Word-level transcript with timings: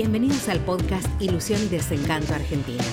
Bienvenidos 0.00 0.48
al 0.48 0.60
podcast 0.60 1.08
Ilusión 1.20 1.60
y 1.60 1.66
Desencanto 1.66 2.32
Argentina. 2.32 2.84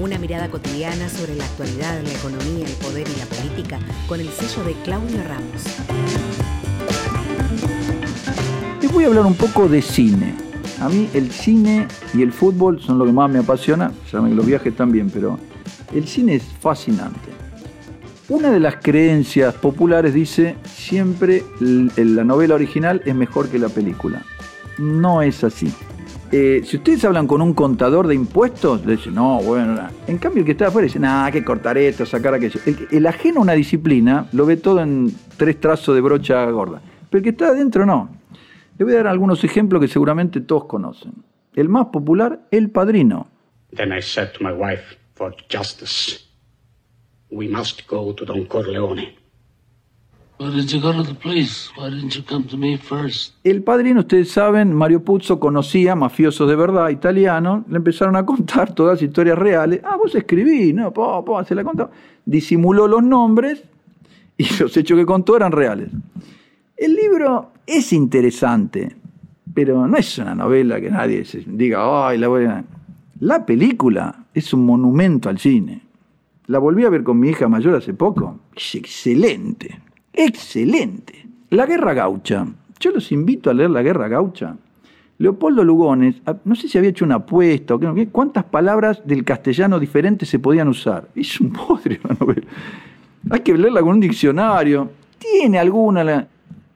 Una 0.00 0.18
mirada 0.18 0.50
cotidiana 0.50 1.08
sobre 1.08 1.36
la 1.36 1.44
actualidad, 1.44 2.02
la 2.02 2.10
economía, 2.10 2.66
el 2.66 2.72
poder 2.84 3.06
y 3.06 3.16
la 3.16 3.26
política 3.26 3.78
con 4.08 4.18
el 4.18 4.26
sello 4.26 4.64
de 4.64 4.72
Claudio 4.82 5.22
Ramos. 5.22 5.62
Les 8.82 8.92
voy 8.92 9.04
a 9.04 9.06
hablar 9.06 9.24
un 9.24 9.36
poco 9.36 9.68
de 9.68 9.80
cine. 9.80 10.34
A 10.80 10.88
mí 10.88 11.08
el 11.14 11.30
cine 11.30 11.86
y 12.12 12.22
el 12.22 12.32
fútbol 12.32 12.82
son 12.82 12.98
lo 12.98 13.04
que 13.04 13.12
más 13.12 13.30
me 13.30 13.38
apasiona. 13.38 13.92
Saben 14.10 14.34
los 14.34 14.44
viajes 14.44 14.74
también, 14.74 15.10
pero 15.10 15.38
el 15.94 16.08
cine 16.08 16.34
es 16.34 16.42
fascinante. 16.42 17.30
Una 18.28 18.50
de 18.50 18.58
las 18.58 18.78
creencias 18.82 19.54
populares 19.54 20.12
dice 20.12 20.56
siempre 20.64 21.44
la 21.60 22.24
novela 22.24 22.56
original 22.56 23.00
es 23.04 23.14
mejor 23.14 23.48
que 23.48 23.60
la 23.60 23.68
película. 23.68 24.24
No 24.76 25.22
es 25.22 25.44
así. 25.44 25.72
Eh, 26.30 26.62
si 26.64 26.76
ustedes 26.76 27.04
hablan 27.06 27.26
con 27.26 27.40
un 27.40 27.54
contador 27.54 28.06
de 28.06 28.14
impuestos, 28.14 28.84
le 28.84 28.96
dicen, 28.96 29.14
no, 29.14 29.40
bueno, 29.40 29.88
en 30.06 30.18
cambio 30.18 30.40
el 30.40 30.46
que 30.46 30.52
está 30.52 30.66
afuera 30.66 30.84
dice, 30.84 30.98
nada, 30.98 31.30
que 31.30 31.42
cortar 31.42 31.78
esto, 31.78 32.04
sacar 32.04 32.34
aquello. 32.34 32.60
El, 32.66 32.88
el, 32.90 33.06
ajeno 33.06 33.40
a 33.40 33.42
una 33.44 33.54
disciplina 33.54 34.26
lo 34.32 34.44
ve 34.44 34.58
todo 34.58 34.82
en 34.82 35.10
tres 35.38 35.58
trazos 35.58 35.94
de 35.94 36.02
brocha 36.02 36.44
gorda, 36.50 36.82
pero 37.08 37.18
el 37.18 37.24
que 37.24 37.30
está 37.30 37.48
adentro 37.48 37.86
no. 37.86 38.10
Le 38.76 38.84
voy 38.84 38.94
a 38.94 38.98
dar 38.98 39.06
algunos 39.06 39.42
ejemplos 39.42 39.80
que 39.80 39.88
seguramente 39.88 40.40
todos 40.42 40.66
conocen. 40.66 41.12
El 41.54 41.68
más 41.68 41.86
popular, 41.86 42.46
El 42.50 42.70
Padrino. 42.70 43.26
Then 43.74 43.92
I 43.92 44.00
said 44.00 44.32
to 44.34 44.44
my 44.44 44.52
wife, 44.52 44.96
for 45.14 45.34
justice, 45.48 46.26
we 47.30 47.48
must 47.48 47.88
go 47.88 48.14
to 48.14 48.24
Don 48.24 48.44
Corleone. 48.46 49.16
El 53.42 53.64
padrino, 53.64 54.00
ustedes 54.00 54.30
saben, 54.30 54.72
Mario 54.72 55.02
Puzo 55.02 55.40
conocía 55.40 55.96
mafiosos 55.96 56.48
de 56.48 56.54
verdad 56.54 56.90
italianos, 56.90 57.64
le 57.68 57.78
empezaron 57.78 58.14
a 58.14 58.24
contar 58.24 58.72
todas 58.72 58.94
las 58.94 59.02
historias 59.02 59.36
reales. 59.36 59.80
Ah, 59.82 59.96
vos 59.96 60.14
escribí, 60.14 60.72
no, 60.72 60.92
po, 60.92 61.24
po, 61.24 61.42
se 61.42 61.56
la 61.56 61.64
contó. 61.64 61.90
Disimuló 62.24 62.86
los 62.86 63.02
nombres 63.02 63.64
y 64.36 64.44
los 64.60 64.76
hechos 64.76 64.96
que 64.96 65.04
contó 65.04 65.36
eran 65.36 65.50
reales. 65.50 65.90
El 66.76 66.94
libro 66.94 67.50
es 67.66 67.92
interesante, 67.92 68.94
pero 69.52 69.88
no 69.88 69.96
es 69.96 70.18
una 70.18 70.36
novela 70.36 70.80
que 70.80 70.88
nadie 70.88 71.24
diga, 71.46 72.08
ay, 72.08 72.18
la 72.18 72.28
voy 72.28 72.44
a... 72.44 72.64
La 73.18 73.44
película 73.44 74.26
es 74.32 74.54
un 74.54 74.64
monumento 74.64 75.28
al 75.28 75.40
cine. 75.40 75.82
La 76.46 76.60
volví 76.60 76.84
a 76.84 76.90
ver 76.90 77.02
con 77.02 77.18
mi 77.18 77.30
hija 77.30 77.48
mayor 77.48 77.74
hace 77.74 77.92
poco. 77.92 78.38
Es 78.54 78.76
excelente 78.76 79.87
excelente. 80.12 81.26
La 81.50 81.66
Guerra 81.66 81.94
Gaucha. 81.94 82.46
Yo 82.80 82.90
los 82.90 83.10
invito 83.12 83.50
a 83.50 83.54
leer 83.54 83.70
La 83.70 83.82
Guerra 83.82 84.08
Gaucha. 84.08 84.56
Leopoldo 85.18 85.64
Lugones, 85.64 86.22
ah, 86.26 86.36
no 86.44 86.54
sé 86.54 86.68
si 86.68 86.78
había 86.78 86.90
hecho 86.90 87.04
una 87.04 87.16
apuesta 87.16 87.74
o 87.74 87.80
qué, 87.80 88.08
cuántas 88.08 88.44
palabras 88.44 89.02
del 89.04 89.24
castellano 89.24 89.80
diferentes 89.80 90.28
se 90.28 90.38
podían 90.38 90.68
usar. 90.68 91.08
Es 91.14 91.40
un 91.40 91.52
podre 91.52 92.00
la. 92.04 92.16
Hay 93.30 93.40
que 93.40 93.56
leerla 93.56 93.80
con 93.80 93.90
un 93.90 94.00
diccionario. 94.00 94.90
Tiene 95.18 95.58
alguna. 95.58 96.28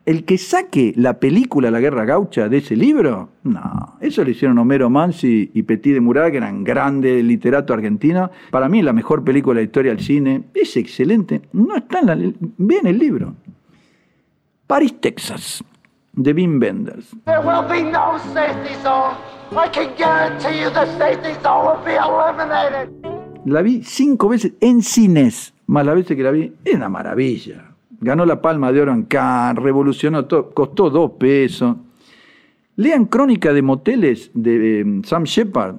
El 0.04 0.24
que 0.24 0.36
saque 0.36 0.92
la 0.96 1.20
película 1.20 1.70
La 1.70 1.78
Guerra 1.78 2.04
Gaucha 2.04 2.48
de 2.48 2.56
ese 2.58 2.74
libro, 2.74 3.28
no. 3.44 3.96
Eso 4.00 4.24
le 4.24 4.32
hicieron 4.32 4.58
Homero 4.58 4.90
Mansi 4.90 5.50
y 5.54 5.62
Petit 5.62 5.94
de 5.94 6.00
Murat, 6.00 6.32
que 6.32 6.38
eran 6.38 6.64
grandes 6.64 7.22
literatos 7.22 7.74
argentinos. 7.76 8.30
Para 8.50 8.68
mí, 8.68 8.82
la 8.82 8.92
mejor 8.92 9.22
película 9.22 9.54
de 9.54 9.62
la 9.62 9.66
historia 9.66 9.94
del 9.94 10.04
cine. 10.04 10.42
Es 10.54 10.76
excelente. 10.76 11.42
No 11.52 11.76
está 11.76 12.00
en 12.00 12.06
la. 12.06 12.18
Vean 12.58 12.86
el 12.88 12.98
libro. 12.98 13.34
Paris, 14.66 15.00
Texas, 15.00 15.62
de 16.14 16.32
Wim 16.32 16.60
Wenders. 16.60 17.14
There 17.24 17.38
will 17.38 17.62
be 17.68 17.82
no 17.82 18.18
safety 18.34 18.74
zone. 18.82 19.14
I 19.52 19.68
can 19.70 19.94
guarantee 19.96 20.62
you 20.62 20.70
the 20.70 20.86
safety 20.98 21.34
zone 21.42 21.66
will 21.66 21.84
be 21.84 21.94
eliminated. 21.94 22.90
La 23.44 23.62
vi 23.62 23.82
cinco 23.82 24.28
veces 24.28 24.52
en 24.60 24.82
cines, 24.82 25.52
más 25.66 25.84
las 25.84 25.94
veces 25.94 26.16
que 26.16 26.22
la 26.22 26.30
vi, 26.30 26.52
es 26.64 26.74
una 26.74 26.88
maravilla. 26.88 27.71
Ganó 28.00 28.26
la 28.26 28.40
Palma 28.40 28.72
de 28.72 28.80
Oro 28.80 28.92
en 28.92 29.04
Cannes, 29.04 29.62
revolucionó 29.62 30.24
todo, 30.24 30.50
costó 30.50 30.90
dos 30.90 31.12
pesos. 31.12 31.76
Lean 32.76 33.06
Crónica 33.06 33.52
de 33.52 33.62
Moteles 33.62 34.30
de 34.34 34.80
eh, 34.80 34.84
Sam 35.04 35.24
Shepard. 35.24 35.76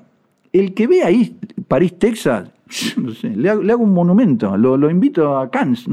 El 0.51 0.73
que 0.73 0.87
ve 0.87 1.03
ahí 1.03 1.37
París, 1.67 1.97
Texas, 1.97 2.49
no 2.97 3.11
sé, 3.11 3.29
le, 3.29 3.49
hago, 3.49 3.83
un 3.83 3.93
monumento, 3.93 4.55
lo, 4.57 4.89
invito 4.89 5.37
a 5.37 5.49
Cannes. 5.49 5.87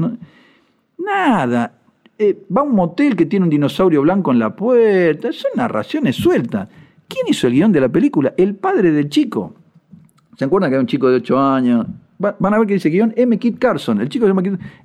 Nada. 0.97 1.73
Eh, 2.17 2.45
va 2.55 2.61
a 2.61 2.63
un 2.63 2.75
motel 2.75 3.15
que 3.15 3.25
tiene 3.25 3.45
un 3.45 3.49
dinosaurio 3.49 4.03
blanco 4.03 4.31
en 4.31 4.37
la 4.37 4.55
puerta. 4.55 5.31
Son 5.31 5.51
narraciones 5.55 6.15
sueltas. 6.15 6.69
¿Quién 7.07 7.25
hizo 7.27 7.47
el 7.47 7.53
guion 7.53 7.71
de 7.71 7.81
la 7.81 7.89
película? 7.89 8.33
El 8.37 8.55
padre 8.55 8.91
del 8.91 9.09
chico. 9.09 9.55
¿Se 10.37 10.45
acuerdan 10.45 10.69
que 10.69 10.75
era 10.75 10.81
un 10.81 10.87
chico 10.87 11.09
de 11.09 11.15
8 11.15 11.39
años? 11.39 11.87
Van 12.21 12.53
a 12.53 12.59
ver 12.59 12.67
que 12.67 12.75
dice 12.75 12.89
guion 12.89 13.13
M. 13.15 13.37
Kit 13.37 13.57
Carson, 13.57 13.99
el 14.01 14.09
chico 14.09 14.25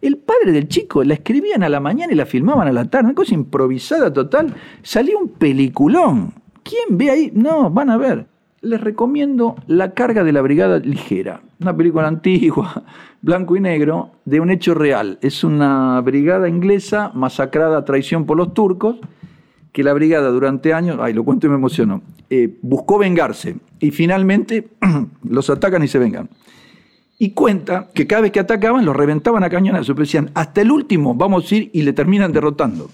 El 0.00 0.16
padre 0.18 0.52
del 0.52 0.68
chico 0.68 1.04
la 1.04 1.14
escribían 1.14 1.62
a 1.62 1.68
la 1.68 1.80
mañana 1.80 2.12
y 2.12 2.16
la 2.16 2.26
filmaban 2.26 2.68
a 2.68 2.72
la 2.72 2.86
tarde, 2.86 3.06
una 3.06 3.14
cosa 3.14 3.34
improvisada 3.34 4.12
total. 4.12 4.54
Salió 4.82 5.18
un 5.18 5.28
peliculón. 5.28 6.32
¿Quién 6.62 6.98
ve 6.98 7.10
ahí? 7.10 7.32
No, 7.34 7.70
van 7.70 7.90
a 7.90 7.96
ver. 7.96 8.26
Les 8.62 8.80
recomiendo 8.80 9.54
La 9.66 9.92
carga 9.92 10.24
de 10.24 10.32
la 10.32 10.40
brigada 10.40 10.78
ligera, 10.78 11.42
una 11.60 11.76
película 11.76 12.08
antigua, 12.08 12.82
blanco 13.22 13.54
y 13.56 13.60
negro, 13.60 14.12
de 14.24 14.40
un 14.40 14.50
hecho 14.50 14.74
real. 14.74 15.18
Es 15.20 15.44
una 15.44 16.00
brigada 16.00 16.48
inglesa 16.48 17.12
masacrada 17.14 17.78
a 17.78 17.84
traición 17.84 18.24
por 18.24 18.36
los 18.36 18.54
turcos, 18.54 18.96
que 19.72 19.84
la 19.84 19.92
brigada 19.92 20.30
durante 20.30 20.72
años, 20.72 20.98
ay, 21.00 21.12
lo 21.12 21.22
cuento 21.22 21.46
y 21.46 21.50
me 21.50 21.56
emociono, 21.56 22.02
eh, 22.30 22.58
buscó 22.62 22.98
vengarse 22.98 23.56
y 23.78 23.90
finalmente 23.90 24.68
los 25.22 25.50
atacan 25.50 25.84
y 25.84 25.88
se 25.88 25.98
vengan 25.98 26.30
y 27.18 27.30
cuenta 27.30 27.88
que 27.94 28.06
cada 28.06 28.22
vez 28.22 28.32
que 28.32 28.40
atacaban 28.40 28.84
los 28.84 28.94
reventaban 28.94 29.42
a 29.44 29.50
cañonazos, 29.50 29.88
pero 29.88 30.04
decían, 30.04 30.30
hasta 30.34 30.60
el 30.60 30.70
último 30.70 31.14
vamos 31.14 31.50
a 31.50 31.54
ir 31.54 31.70
y 31.72 31.82
le 31.82 31.92
terminan 31.92 32.32
derrotando. 32.32 32.90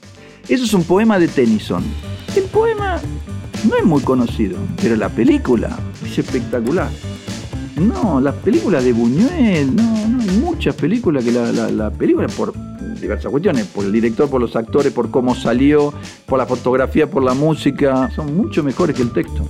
Eso 0.48 0.64
es 0.64 0.74
un 0.74 0.84
poema 0.84 1.18
de 1.18 1.28
Tennyson. 1.28 1.82
El 2.36 2.44
poema 2.44 3.00
no 3.68 3.76
es 3.76 3.84
muy 3.84 4.02
conocido, 4.02 4.58
pero 4.80 4.96
la 4.96 5.08
película 5.08 5.70
es 6.04 6.18
espectacular. 6.18 6.88
No, 7.76 8.20
las 8.20 8.34
películas 8.36 8.84
de 8.84 8.92
Buñuel, 8.92 9.74
no, 9.74 10.08
no, 10.08 10.22
hay 10.22 10.38
muchas 10.38 10.74
películas 10.74 11.24
que 11.24 11.32
la, 11.32 11.50
la, 11.52 11.70
la 11.70 11.90
película 11.90 12.28
por 12.28 12.52
diversas 13.00 13.30
cuestiones, 13.30 13.66
por 13.66 13.84
el 13.84 13.92
director, 13.92 14.30
por 14.30 14.40
los 14.40 14.54
actores, 14.54 14.92
por 14.92 15.10
cómo 15.10 15.34
salió, 15.34 15.92
por 16.26 16.38
la 16.38 16.46
fotografía, 16.46 17.10
por 17.10 17.24
la 17.24 17.34
música, 17.34 18.10
son 18.14 18.36
mucho 18.36 18.62
mejores 18.62 18.94
que 18.94 19.02
el 19.02 19.12
texto. 19.12 19.48